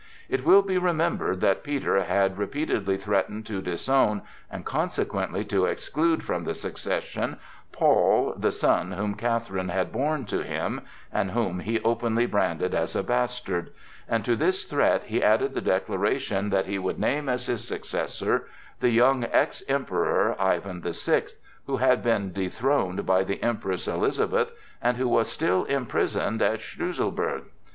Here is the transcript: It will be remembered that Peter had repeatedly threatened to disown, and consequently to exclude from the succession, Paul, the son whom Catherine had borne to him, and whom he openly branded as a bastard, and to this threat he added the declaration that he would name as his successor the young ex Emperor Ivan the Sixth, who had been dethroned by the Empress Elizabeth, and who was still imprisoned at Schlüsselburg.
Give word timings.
It 0.29 0.43
will 0.43 0.63
be 0.63 0.79
remembered 0.79 1.41
that 1.41 1.63
Peter 1.63 2.01
had 2.03 2.39
repeatedly 2.39 2.97
threatened 2.97 3.45
to 3.45 3.61
disown, 3.61 4.23
and 4.49 4.65
consequently 4.65 5.45
to 5.45 5.65
exclude 5.65 6.23
from 6.23 6.43
the 6.43 6.55
succession, 6.55 7.37
Paul, 7.71 8.33
the 8.35 8.51
son 8.51 8.93
whom 8.93 9.13
Catherine 9.13 9.69
had 9.69 9.91
borne 9.91 10.25
to 10.25 10.41
him, 10.43 10.81
and 11.13 11.29
whom 11.29 11.59
he 11.59 11.79
openly 11.81 12.25
branded 12.25 12.73
as 12.73 12.95
a 12.95 13.03
bastard, 13.03 13.69
and 14.09 14.25
to 14.25 14.35
this 14.35 14.63
threat 14.65 15.03
he 15.03 15.21
added 15.21 15.53
the 15.53 15.61
declaration 15.61 16.49
that 16.49 16.65
he 16.65 16.79
would 16.79 16.97
name 16.97 17.29
as 17.29 17.45
his 17.45 17.63
successor 17.63 18.47
the 18.79 18.89
young 18.89 19.25
ex 19.25 19.61
Emperor 19.67 20.35
Ivan 20.41 20.81
the 20.81 20.95
Sixth, 20.95 21.35
who 21.67 21.77
had 21.77 22.01
been 22.01 22.33
dethroned 22.33 23.05
by 23.05 23.23
the 23.23 23.43
Empress 23.43 23.87
Elizabeth, 23.87 24.51
and 24.81 24.97
who 24.97 25.07
was 25.07 25.31
still 25.31 25.63
imprisoned 25.65 26.41
at 26.41 26.61
Schlüsselburg. 26.61 27.43